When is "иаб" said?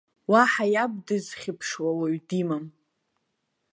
0.73-0.93